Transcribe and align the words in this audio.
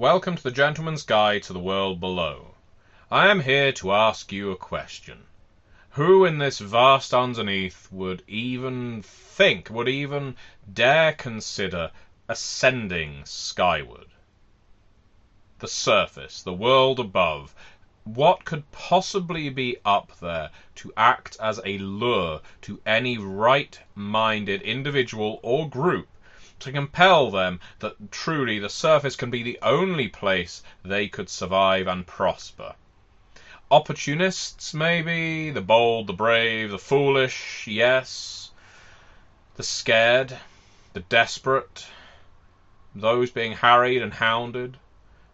Welcome 0.00 0.36
to 0.36 0.42
the 0.42 0.50
Gentleman's 0.50 1.02
Guide 1.02 1.42
to 1.42 1.52
the 1.52 1.58
World 1.58 2.00
Below. 2.00 2.54
I 3.10 3.28
am 3.28 3.40
here 3.40 3.70
to 3.72 3.92
ask 3.92 4.32
you 4.32 4.50
a 4.50 4.56
question. 4.56 5.24
Who 5.90 6.24
in 6.24 6.38
this 6.38 6.58
vast 6.58 7.12
underneath 7.12 7.86
would 7.92 8.22
even 8.26 9.02
think, 9.02 9.68
would 9.68 9.90
even 9.90 10.36
dare 10.72 11.12
consider 11.12 11.90
ascending 12.28 13.26
skyward? 13.26 14.06
The 15.58 15.68
surface, 15.68 16.40
the 16.40 16.54
world 16.54 16.98
above, 16.98 17.54
what 18.04 18.46
could 18.46 18.72
possibly 18.72 19.50
be 19.50 19.76
up 19.84 20.18
there 20.18 20.48
to 20.76 20.94
act 20.96 21.36
as 21.42 21.60
a 21.66 21.76
lure 21.76 22.40
to 22.62 22.80
any 22.86 23.18
right 23.18 23.78
minded 23.94 24.62
individual 24.62 25.40
or 25.42 25.68
group 25.68 26.08
to 26.60 26.72
compel 26.72 27.30
them 27.30 27.58
that 27.80 28.12
truly 28.12 28.58
the 28.58 28.68
surface 28.68 29.16
can 29.16 29.30
be 29.30 29.42
the 29.42 29.58
only 29.62 30.08
place 30.08 30.62
they 30.84 31.08
could 31.08 31.28
survive 31.28 31.86
and 31.86 32.06
prosper? 32.06 32.74
Opportunists, 33.70 34.74
maybe, 34.74 35.50
the 35.50 35.60
bold, 35.60 36.06
the 36.06 36.12
brave, 36.12 36.70
the 36.70 36.78
foolish, 36.78 37.66
yes, 37.66 38.50
the 39.56 39.62
scared, 39.62 40.38
the 40.92 41.00
desperate, 41.00 41.86
those 42.94 43.30
being 43.30 43.52
harried 43.52 44.02
and 44.02 44.14
hounded? 44.14 44.76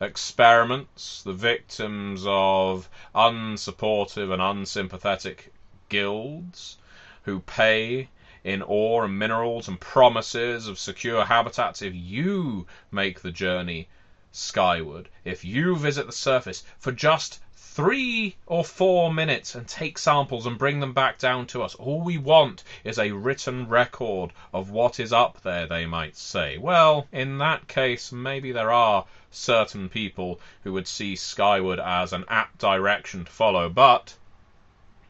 Experiments, 0.00 1.22
the 1.22 1.32
victims 1.32 2.24
of 2.26 2.88
unsupportive 3.14 4.32
and 4.32 4.42
unsympathetic 4.42 5.52
guilds 5.88 6.76
who 7.22 7.40
pay 7.40 8.08
in 8.44 8.62
ore 8.62 9.06
and 9.06 9.18
minerals 9.18 9.66
and 9.66 9.80
promises 9.80 10.68
of 10.68 10.78
secure 10.78 11.24
habitats 11.24 11.82
if 11.82 11.94
you 11.94 12.66
make 12.92 13.20
the 13.20 13.32
journey 13.32 13.88
skyward, 14.30 15.08
if 15.24 15.44
you 15.44 15.76
visit 15.76 16.06
the 16.06 16.12
surface 16.12 16.62
for 16.78 16.92
just 16.92 17.40
three 17.74 18.36
or 18.46 18.64
four 18.64 19.12
minutes 19.12 19.56
and 19.56 19.66
take 19.66 19.98
samples 19.98 20.46
and 20.46 20.58
bring 20.58 20.78
them 20.78 20.92
back 20.92 21.18
down 21.18 21.44
to 21.44 21.60
us. 21.60 21.74
All 21.74 22.02
we 22.02 22.18
want 22.18 22.62
is 22.84 23.00
a 23.00 23.10
written 23.10 23.66
record 23.68 24.30
of 24.52 24.70
what 24.70 25.00
is 25.00 25.12
up 25.12 25.42
there, 25.42 25.66
they 25.66 25.84
might 25.84 26.16
say. 26.16 26.56
Well, 26.56 27.08
in 27.10 27.38
that 27.38 27.66
case, 27.66 28.12
maybe 28.12 28.52
there 28.52 28.70
are 28.70 29.06
certain 29.32 29.88
people 29.88 30.40
who 30.62 30.72
would 30.72 30.86
see 30.86 31.16
skyward 31.16 31.80
as 31.80 32.12
an 32.12 32.24
apt 32.28 32.58
direction 32.58 33.24
to 33.24 33.32
follow, 33.32 33.68
but 33.68 34.14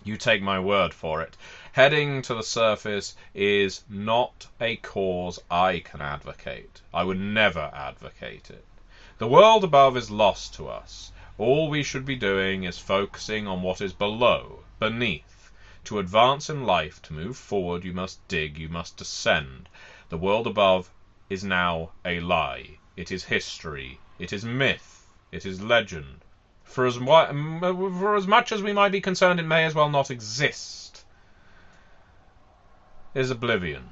you 0.03 0.17
take 0.17 0.41
my 0.41 0.59
word 0.59 0.95
for 0.95 1.21
it. 1.21 1.37
Heading 1.75 2.23
to 2.23 2.37
the 2.37 2.45
surface 2.45 3.17
is 3.35 3.83
not 3.89 4.47
a 4.61 4.77
cause 4.77 5.41
I 5.51 5.81
can 5.81 6.01
advocate. 6.01 6.83
I 6.95 7.03
would 7.03 7.19
never 7.19 7.73
advocate 7.75 8.49
it. 8.49 8.65
The 9.19 9.27
world 9.27 9.65
above 9.65 9.97
is 9.97 10.09
lost 10.09 10.55
to 10.55 10.69
us. 10.69 11.11
All 11.37 11.69
we 11.69 11.83
should 11.83 12.05
be 12.05 12.15
doing 12.15 12.63
is 12.63 12.79
focusing 12.79 13.49
on 13.49 13.63
what 13.63 13.81
is 13.81 13.93
below, 13.93 14.61
beneath. 14.79 15.51
To 15.87 15.99
advance 15.99 16.49
in 16.49 16.65
life, 16.65 17.03
to 17.03 17.13
move 17.13 17.37
forward, 17.37 17.85
you 17.85 17.93
must 17.93 18.25
dig, 18.29 18.57
you 18.57 18.69
must 18.69 18.97
descend. 18.97 19.69
The 20.11 20.17
world 20.17 20.47
above 20.47 20.93
is 21.29 21.43
now 21.43 21.91
a 22.05 22.21
lie. 22.21 22.79
It 22.97 23.11
is 23.11 23.25
history. 23.25 23.99
It 24.21 24.33
is 24.33 24.45
myth. 24.45 25.09
It 25.33 25.45
is 25.45 25.61
legend. 25.61 26.21
For 26.63 26.87
as, 26.87 26.99
for 26.99 28.15
as 28.15 28.29
much 28.29 28.53
as 28.53 28.63
we 28.63 28.73
might 28.73 28.93
be 28.93 29.01
concerned, 29.01 29.41
it 29.41 29.43
may 29.43 29.65
as 29.65 29.75
well 29.75 29.91
not 29.91 30.09
exist. 30.09 30.94
Is 33.15 33.31
oblivion. 33.31 33.91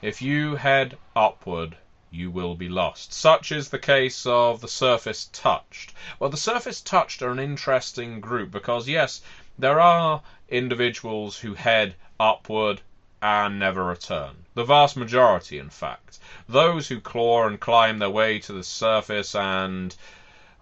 If 0.00 0.22
you 0.22 0.56
head 0.56 0.96
upward, 1.14 1.76
you 2.10 2.30
will 2.30 2.54
be 2.54 2.66
lost. 2.66 3.12
Such 3.12 3.52
is 3.52 3.68
the 3.68 3.78
case 3.78 4.24
of 4.24 4.62
the 4.62 4.68
surface 4.68 5.28
touched. 5.34 5.92
Well, 6.18 6.30
the 6.30 6.38
surface 6.38 6.80
touched 6.80 7.20
are 7.20 7.30
an 7.30 7.38
interesting 7.38 8.20
group 8.20 8.50
because, 8.50 8.88
yes, 8.88 9.20
there 9.58 9.78
are 9.78 10.22
individuals 10.48 11.40
who 11.40 11.52
head 11.52 11.94
upward 12.18 12.80
and 13.20 13.58
never 13.58 13.84
return. 13.84 14.46
The 14.54 14.64
vast 14.64 14.96
majority, 14.96 15.58
in 15.58 15.68
fact. 15.68 16.18
Those 16.48 16.88
who 16.88 17.00
claw 17.00 17.46
and 17.46 17.60
climb 17.60 17.98
their 17.98 18.08
way 18.08 18.38
to 18.38 18.52
the 18.54 18.64
surface 18.64 19.34
and, 19.34 19.94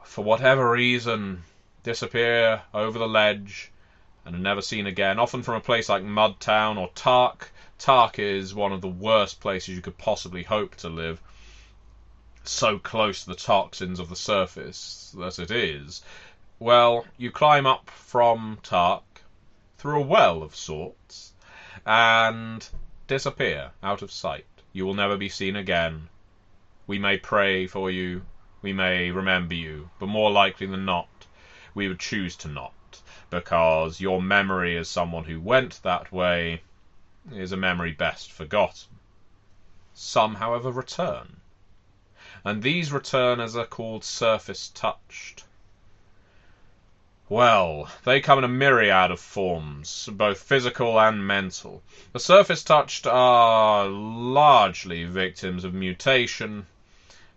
for 0.02 0.24
whatever 0.24 0.72
reason, 0.72 1.44
disappear 1.84 2.62
over 2.74 2.98
the 2.98 3.06
ledge 3.06 3.70
and 4.24 4.34
are 4.34 4.38
never 4.38 4.62
seen 4.62 4.86
again, 4.86 5.18
often 5.18 5.42
from 5.42 5.54
a 5.54 5.60
place 5.60 5.88
like 5.88 6.02
Mudtown 6.02 6.78
or 6.78 6.90
Tark. 6.94 7.50
Tark 7.78 8.18
is 8.18 8.54
one 8.54 8.72
of 8.72 8.80
the 8.80 8.88
worst 8.88 9.40
places 9.40 9.74
you 9.74 9.82
could 9.82 9.98
possibly 9.98 10.42
hope 10.42 10.76
to 10.76 10.88
live 10.88 11.20
so 12.46 12.78
close 12.78 13.24
to 13.24 13.30
the 13.30 13.34
toxins 13.34 13.98
of 13.98 14.08
the 14.08 14.16
surface 14.16 15.14
that 15.16 15.38
it 15.38 15.50
is, 15.50 16.02
well, 16.58 17.06
you 17.16 17.30
climb 17.30 17.66
up 17.66 17.90
from 17.90 18.58
Tark 18.62 19.02
through 19.78 20.02
a 20.02 20.06
well 20.06 20.42
of 20.42 20.54
sorts 20.54 21.32
and 21.86 22.68
disappear 23.06 23.70
out 23.82 24.02
of 24.02 24.12
sight. 24.12 24.46
You 24.72 24.86
will 24.86 24.94
never 24.94 25.16
be 25.16 25.28
seen 25.28 25.56
again. 25.56 26.08
We 26.86 26.98
may 26.98 27.16
pray 27.16 27.66
for 27.66 27.90
you, 27.90 28.24
we 28.60 28.72
may 28.72 29.10
remember 29.10 29.54
you, 29.54 29.90
but 29.98 30.06
more 30.06 30.30
likely 30.30 30.66
than 30.66 30.84
not, 30.84 31.08
we 31.74 31.88
would 31.88 31.98
choose 31.98 32.36
to 32.36 32.48
not, 32.48 32.72
because 33.34 34.00
your 34.00 34.22
memory 34.22 34.76
as 34.76 34.88
someone 34.88 35.24
who 35.24 35.40
went 35.40 35.82
that 35.82 36.12
way 36.12 36.62
is 37.32 37.52
a 37.52 37.56
memory 37.56 37.92
best 37.92 38.30
forgotten. 38.32 38.98
Some, 39.92 40.36
however, 40.36 40.70
return 40.70 41.40
and 42.44 42.62
these 42.62 42.92
returners 42.92 43.56
are 43.56 43.66
called 43.66 44.04
surface 44.04 44.68
touched. 44.68 45.44
Well, 47.28 47.88
they 48.04 48.20
come 48.20 48.38
in 48.38 48.44
a 48.44 48.48
myriad 48.48 49.10
of 49.10 49.18
forms, 49.18 50.10
both 50.12 50.42
physical 50.42 51.00
and 51.00 51.26
mental. 51.26 51.82
The 52.12 52.20
surface 52.20 52.62
touched 52.62 53.06
are 53.06 53.86
largely 53.86 55.04
victims 55.04 55.64
of 55.64 55.72
mutation 55.72 56.66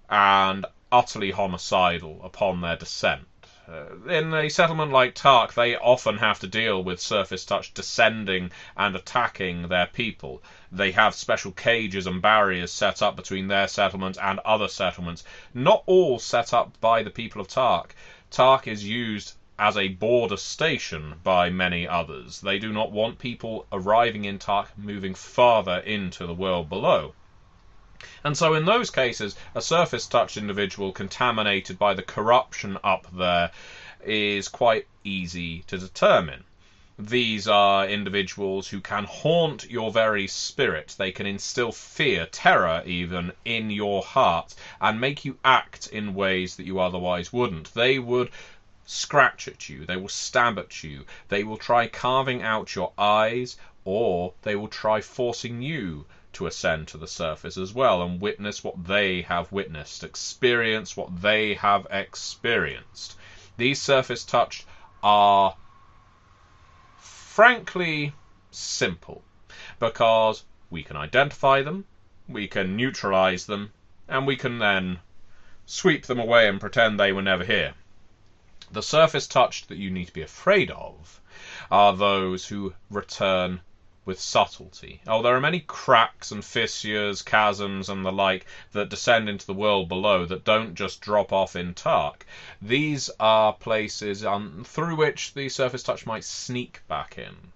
and 0.10 0.66
utterly 0.92 1.32
homicidal 1.32 2.20
upon 2.22 2.60
their 2.60 2.76
descent. 2.76 3.28
Uh, 3.70 4.10
in 4.10 4.34
a 4.34 4.48
settlement 4.48 4.94
like 4.94 5.14
Tark, 5.14 5.54
they 5.54 5.76
often 5.76 6.20
have 6.20 6.40
to 6.40 6.48
deal 6.48 6.82
with 6.82 7.02
surface 7.02 7.44
touch 7.44 7.74
descending 7.74 8.50
and 8.78 8.96
attacking 8.96 9.68
their 9.68 9.88
people. 9.88 10.42
They 10.72 10.94
have 10.94 11.14
special 11.14 11.52
cages 11.52 12.08
and 12.08 12.22
barriers 12.22 12.72
set 12.72 13.02
up 13.02 13.18
between 13.18 13.50
their 13.50 13.68
settlement 13.68 14.18
and 14.22 14.40
other 14.46 14.70
settlements, 14.70 15.26
not 15.54 15.84
all 15.86 16.18
set 16.18 16.54
up 16.54 16.80
by 16.80 17.04
the 17.04 17.10
people 17.10 17.42
of 17.42 17.50
Tark. 17.50 17.94
Tark 18.32 18.68
is 18.68 18.86
used 18.86 19.36
as 19.60 19.76
a 19.76 19.90
border 19.90 20.38
station 20.38 21.16
by 21.22 21.50
many 21.50 21.86
others. 21.86 22.40
They 22.40 22.60
do 22.60 22.72
not 22.72 22.94
want 22.94 23.20
people 23.20 23.68
arriving 23.74 24.24
in 24.24 24.40
Tark 24.40 24.78
moving 24.78 25.14
farther 25.14 25.80
into 25.80 26.26
the 26.26 26.34
world 26.34 26.70
below. 26.70 27.16
And 28.24 28.38
so 28.38 28.54
in 28.54 28.66
those 28.66 28.92
cases, 28.92 29.36
a 29.56 29.62
surface 29.62 30.06
touch 30.06 30.38
individual 30.38 30.92
contaminated 30.92 31.80
by 31.80 31.96
the 31.96 32.04
corruption 32.04 32.78
up 32.84 33.08
there 33.12 33.50
is 34.06 34.48
quite 34.48 34.86
easy 35.04 35.64
to 35.64 35.80
determine. 35.80 36.44
These 37.00 37.48
are 37.48 37.88
individuals 37.88 38.68
who 38.68 38.82
can 38.82 39.06
haunt 39.06 39.70
your 39.70 39.92
very 39.92 40.28
spirit. 40.28 40.96
They 40.98 41.12
can 41.12 41.26
instill 41.26 41.72
fear, 41.72 42.26
terror 42.28 42.84
even, 42.86 43.34
in 43.46 43.72
your 43.72 44.04
heart 44.04 44.54
and 44.82 45.02
make 45.02 45.26
you 45.26 45.38
act 45.44 45.88
in 45.88 46.14
ways 46.14 46.56
that 46.56 46.66
you 46.66 46.80
otherwise 46.80 47.34
wouldn't. 47.34 47.74
They 47.74 48.00
would 48.00 48.30
scratch 48.86 49.48
at 49.48 49.70
you, 49.70 49.86
they 49.86 49.98
will 49.98 50.08
stab 50.08 50.58
at 50.58 50.84
you, 50.84 51.06
they 51.30 51.44
will 51.44 51.58
try 51.58 51.88
carving 51.88 52.42
out 52.42 52.74
your 52.76 52.94
eyes, 52.98 53.58
or 53.86 54.34
they 54.44 54.56
will 54.56 54.68
try 54.68 55.02
forcing 55.02 55.62
you 55.62 56.06
to 56.38 56.46
ascend 56.46 56.88
to 56.88 56.98
the 57.00 57.08
surface 57.08 57.58
as 57.58 57.74
well 57.74 58.04
and 58.04 58.22
witness 58.22 58.64
what 58.64 58.86
they 58.86 59.24
have 59.24 59.52
witnessed, 59.52 60.04
experience 60.04 60.96
what 60.96 61.22
they 61.22 61.56
have 61.56 61.88
experienced. 61.90 63.18
These 63.58 63.82
surface 63.82 64.24
touched 64.24 64.64
are 65.02 65.56
frankly 67.00 68.14
simple 68.52 69.24
because 69.80 70.44
we 70.70 70.84
can 70.84 70.96
identify 70.96 71.64
them, 71.64 71.86
we 72.30 72.48
can 72.48 72.76
neutralize 72.76 73.48
them, 73.48 73.72
and 74.08 74.28
we 74.28 74.36
can 74.36 74.60
then 74.60 75.00
sweep 75.66 76.06
them 76.06 76.20
away 76.20 76.48
and 76.48 76.60
pretend 76.60 77.00
they 77.00 77.12
were 77.12 77.24
never 77.24 77.44
here. 77.44 77.74
The 78.72 78.84
surface 78.84 79.26
touched 79.26 79.70
that 79.70 79.78
you 79.78 79.90
need 79.90 80.06
to 80.06 80.14
be 80.14 80.22
afraid 80.22 80.70
of 80.70 81.20
are 81.72 81.94
those 81.94 82.46
who 82.46 82.74
return 82.92 83.62
with 84.08 84.22
subtlety. 84.22 85.02
Oh, 85.06 85.22
there 85.22 85.36
are 85.36 85.42
many 85.42 85.60
cracks 85.60 86.32
and 86.32 86.44
fissures, 86.44 87.26
chasms, 87.26 87.90
and 87.90 88.06
the 88.06 88.12
like 88.12 88.46
that 88.72 88.88
descend 88.88 89.28
into 89.28 89.46
the 89.46 89.54
world 89.54 89.90
below 89.90 90.26
that 90.26 90.46
don't 90.46 90.76
just 90.76 91.02
drop 91.02 91.34
off 91.34 91.58
in 91.58 91.74
Tark. 91.74 92.26
These 92.62 93.10
are 93.20 93.52
places 93.52 94.24
um, 94.24 94.64
through 94.66 94.96
which 94.96 95.34
the 95.34 95.50
surface 95.50 95.84
touch 95.84 96.06
might 96.06 96.24
sneak 96.24 96.80
back 96.88 97.18
in. 97.18 97.52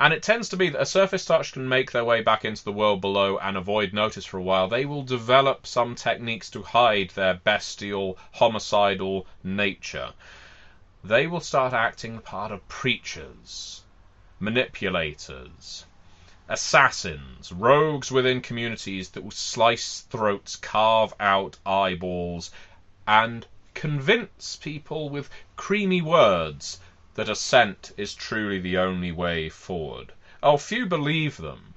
And 0.00 0.12
it 0.12 0.24
tends 0.24 0.48
to 0.48 0.56
be 0.56 0.70
that 0.70 0.82
a 0.82 0.86
surface 0.86 1.24
touch 1.24 1.52
can 1.52 1.68
make 1.68 1.92
their 1.92 2.04
way 2.04 2.20
back 2.20 2.44
into 2.44 2.64
the 2.64 2.72
world 2.72 3.00
below 3.00 3.38
and 3.38 3.56
avoid 3.56 3.92
notice 3.92 4.24
for 4.24 4.38
a 4.38 4.42
while. 4.42 4.66
They 4.66 4.84
will 4.84 5.04
develop 5.04 5.68
some 5.68 5.94
techniques 5.94 6.50
to 6.50 6.64
hide 6.64 7.10
their 7.10 7.34
bestial, 7.34 8.18
homicidal 8.32 9.24
nature. 9.44 10.14
They 11.04 11.28
will 11.28 11.40
start 11.40 11.72
acting 11.72 12.16
the 12.16 12.22
part 12.22 12.50
of 12.50 12.66
preachers, 12.66 13.82
manipulators, 14.40 15.84
assassins, 16.48 17.52
rogues 17.52 18.10
within 18.10 18.40
communities 18.40 19.10
that 19.10 19.22
will 19.22 19.30
slice 19.30 20.00
throats, 20.10 20.56
carve 20.56 21.12
out 21.20 21.58
eyeballs, 21.64 22.50
and 23.06 23.46
convince 23.74 24.56
people 24.56 25.08
with 25.10 25.30
creamy 25.56 26.02
words 26.02 26.80
that 27.14 27.28
ascent 27.28 27.92
is 27.96 28.14
truly 28.14 28.58
the 28.58 28.78
only 28.78 29.12
way 29.12 29.48
forward. 29.48 30.12
Oh, 30.42 30.56
few 30.56 30.86
believe 30.86 31.36
them, 31.36 31.74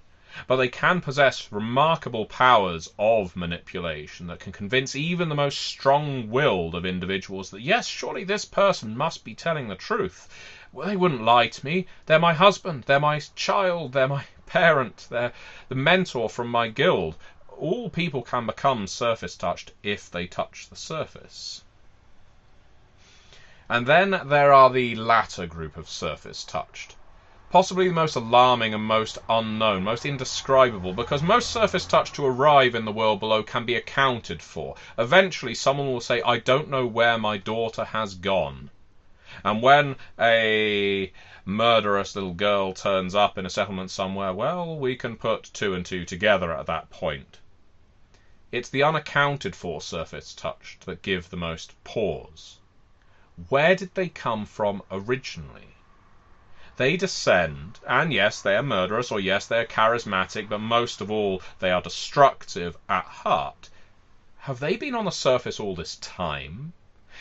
but 0.48 0.56
they 0.56 0.70
can 0.70 1.02
possess 1.02 1.52
remarkable 1.52 2.26
powers 2.26 2.90
of 2.98 3.36
manipulation 3.36 4.28
that 4.28 4.40
can 4.40 4.52
convince 4.52 4.96
even 4.96 5.30
the 5.30 5.36
most 5.36 5.60
strong 5.60 6.30
willed 6.30 6.74
of 6.74 6.86
individuals 6.86 7.52
that, 7.52 7.62
yes, 7.62 7.86
surely 7.86 8.24
this 8.24 8.46
person 8.46 8.98
must 8.98 9.24
be 9.24 9.36
telling 9.36 9.68
the 9.68 9.76
truth. 9.76 10.28
They 10.76 10.96
wouldn't 10.96 11.22
lie 11.22 11.50
to 11.50 11.66
me. 11.66 11.86
They're 12.08 12.18
my 12.18 12.34
husband, 12.34 12.86
they're 12.88 13.00
my 13.00 13.20
child, 13.36 13.94
they're 13.94 14.08
my 14.08 14.26
parent, 14.48 15.06
they're 15.08 15.32
the 15.70 15.76
mentor 15.76 16.28
from 16.32 16.48
my 16.48 16.68
guild. 16.68 17.16
All 17.56 17.92
people 17.92 18.24
can 18.24 18.48
become 18.48 18.88
surface 18.88 19.36
touched 19.36 19.72
if 19.84 20.10
they 20.10 20.26
touch 20.26 20.70
the 20.70 20.76
surface. 20.76 21.62
And 23.70 23.86
then 23.86 24.20
there 24.26 24.52
are 24.52 24.72
the 24.72 24.96
latter 24.96 25.46
group 25.46 25.78
of 25.78 25.88
surface 25.88 26.44
touched. 26.44 26.96
Possibly 27.52 27.88
the 27.88 27.94
most 27.94 28.16
alarming 28.16 28.74
and 28.74 28.84
most 28.84 29.20
unknown, 29.30 29.84
most 29.84 30.08
indescribable, 30.08 30.94
because 30.94 31.22
most 31.22 31.52
surface 31.52 31.86
touch 31.86 32.12
to 32.14 32.26
arrive 32.26 32.74
in 32.74 32.86
the 32.86 32.92
world 32.92 33.20
below 33.20 33.44
can 33.44 33.64
be 33.64 33.76
accounted 33.76 34.42
for. 34.42 34.76
Eventually, 34.98 35.54
someone 35.54 35.92
will 35.94 36.02
say, 36.02 36.20
I 36.24 36.40
don't 36.40 36.68
know 36.68 36.88
where 36.88 37.20
my 37.20 37.38
daughter 37.38 37.86
has 37.86 38.16
gone. 38.16 38.72
And 39.44 39.62
when 39.62 39.98
a 40.18 41.12
murderous 41.46 42.16
little 42.16 42.34
girl 42.34 42.74
turns 42.74 43.14
up 43.14 43.38
in 43.38 43.46
a 43.46 43.50
settlement 43.50 43.92
somewhere, 43.92 44.34
well, 44.34 44.78
we 44.78 44.96
can 44.96 45.18
put 45.18 45.52
two 45.54 45.74
and 45.74 45.86
two 45.86 46.06
together 46.06 46.54
at 46.54 46.66
that 46.68 46.90
point. 46.90 47.40
It's 48.54 48.70
the 48.70 48.84
unaccounted 48.84 49.56
for 49.56 49.82
surface 49.82 50.34
touched 50.34 50.86
that 50.86 51.02
give 51.02 51.30
the 51.30 51.36
most 51.36 51.74
pause. 51.84 52.60
Where 53.50 53.76
did 53.76 53.96
they 53.96 54.10
come 54.10 54.46
from 54.46 54.82
originally? 54.92 55.76
They 56.78 56.96
descend, 56.96 57.80
and 57.88 58.14
yes, 58.14 58.42
they 58.42 58.56
are 58.56 58.64
murderous, 58.64 59.12
or 59.12 59.20
yes, 59.20 59.46
they 59.48 59.60
are 59.60 59.66
charismatic, 59.66 60.50
but 60.50 60.60
most 60.60 61.02
of 61.02 61.12
all, 61.12 61.42
they 61.60 61.72
are 61.72 61.82
destructive 61.82 62.78
at 62.88 63.06
heart. 63.06 63.70
Have 64.38 64.60
they 64.60 64.76
been 64.76 64.96
on 64.96 65.06
the 65.06 65.12
surface 65.12 65.60
all 65.60 65.76
this 65.76 65.98
time? 65.98 66.74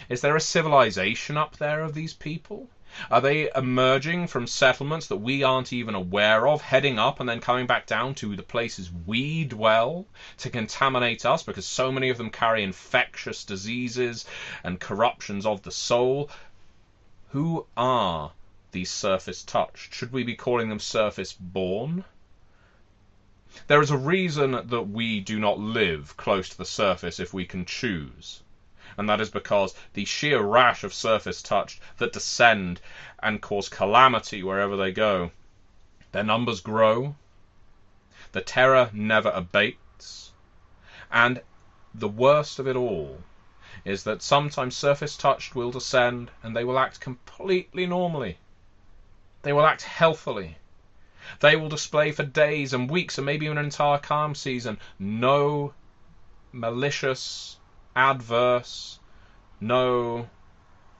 Is 0.08 0.22
there 0.22 0.34
a 0.34 0.40
civilization 0.40 1.36
up 1.36 1.58
there 1.58 1.82
of 1.82 1.92
these 1.92 2.14
people? 2.14 2.70
Are 3.10 3.20
they 3.20 3.50
emerging 3.54 4.26
from 4.26 4.46
settlements 4.46 5.06
that 5.06 5.16
we 5.16 5.42
aren't 5.42 5.70
even 5.70 5.94
aware 5.94 6.46
of, 6.48 6.62
heading 6.62 6.98
up 6.98 7.20
and 7.20 7.28
then 7.28 7.40
coming 7.40 7.66
back 7.66 7.86
down 7.86 8.14
to 8.14 8.34
the 8.34 8.42
places 8.42 8.90
we 8.90 9.44
dwell 9.44 10.06
to 10.38 10.48
contaminate 10.48 11.26
us 11.26 11.42
because 11.42 11.66
so 11.66 11.92
many 11.92 12.08
of 12.08 12.16
them 12.16 12.30
carry 12.30 12.62
infectious 12.62 13.44
diseases 13.44 14.24
and 14.64 14.80
corruptions 14.80 15.44
of 15.44 15.60
the 15.60 15.70
soul? 15.70 16.30
Who 17.32 17.66
are 17.76 18.32
these 18.70 18.90
surface 18.90 19.42
touched? 19.42 19.94
Should 19.94 20.12
we 20.12 20.22
be 20.22 20.36
calling 20.36 20.70
them 20.70 20.80
surface 20.80 21.34
born? 21.34 22.04
There 23.66 23.82
is 23.82 23.90
a 23.90 23.98
reason 23.98 24.52
that 24.52 24.88
we 24.88 25.20
do 25.20 25.38
not 25.38 25.58
live 25.58 26.16
close 26.16 26.48
to 26.48 26.56
the 26.56 26.64
surface 26.64 27.20
if 27.20 27.34
we 27.34 27.44
can 27.44 27.66
choose 27.66 28.42
and 28.96 29.08
that 29.08 29.20
is 29.20 29.30
because 29.30 29.74
the 29.94 30.04
sheer 30.04 30.42
rash 30.42 30.84
of 30.84 30.92
surface 30.92 31.42
touched 31.42 31.80
that 31.98 32.12
descend 32.12 32.80
and 33.22 33.40
cause 33.40 33.68
calamity 33.68 34.42
wherever 34.42 34.76
they 34.76 34.92
go. 34.92 35.30
Their 36.12 36.24
numbers 36.24 36.60
grow, 36.60 37.16
the 38.32 38.40
terror 38.40 38.90
never 38.92 39.30
abates, 39.30 40.32
and 41.10 41.42
the 41.94 42.08
worst 42.08 42.58
of 42.58 42.66
it 42.66 42.76
all 42.76 43.22
is 43.84 44.04
that 44.04 44.22
sometimes 44.22 44.76
surface 44.76 45.16
touched 45.16 45.54
will 45.54 45.70
descend 45.70 46.30
and 46.42 46.54
they 46.54 46.64
will 46.64 46.78
act 46.78 47.00
completely 47.00 47.86
normally. 47.86 48.38
They 49.42 49.52
will 49.52 49.66
act 49.66 49.82
healthily. 49.82 50.56
They 51.40 51.56
will 51.56 51.68
display 51.68 52.12
for 52.12 52.22
days 52.22 52.72
and 52.72 52.90
weeks 52.90 53.18
and 53.18 53.24
maybe 53.24 53.46
even 53.46 53.58
an 53.58 53.64
entire 53.64 53.98
calm 53.98 54.34
season 54.34 54.78
no 54.98 55.72
malicious 56.52 57.56
adverse, 57.94 58.98
no 59.60 60.28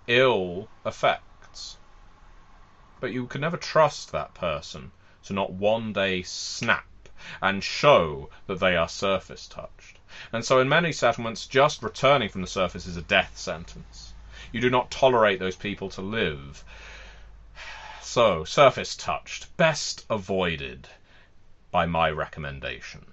ill 0.06 0.68
effects. 0.84 1.78
But 3.00 3.12
you 3.12 3.26
can 3.26 3.40
never 3.40 3.56
trust 3.56 4.12
that 4.12 4.34
person 4.34 4.92
to 5.24 5.32
not 5.32 5.52
one 5.52 5.92
day 5.92 6.22
snap 6.22 6.86
and 7.40 7.62
show 7.62 8.28
that 8.46 8.60
they 8.60 8.76
are 8.76 8.88
surface 8.88 9.46
touched. 9.46 9.98
And 10.32 10.44
so 10.44 10.58
in 10.58 10.68
many 10.68 10.92
settlements, 10.92 11.46
just 11.46 11.82
returning 11.82 12.28
from 12.28 12.40
the 12.40 12.46
surface 12.46 12.86
is 12.86 12.96
a 12.96 13.02
death 13.02 13.38
sentence. 13.38 14.12
You 14.50 14.60
do 14.60 14.70
not 14.70 14.90
tolerate 14.90 15.38
those 15.38 15.56
people 15.56 15.88
to 15.90 16.02
live. 16.02 16.64
So, 18.00 18.44
surface 18.44 18.94
touched, 18.96 19.56
best 19.56 20.04
avoided 20.10 20.88
by 21.70 21.86
my 21.86 22.10
recommendation. 22.10 23.11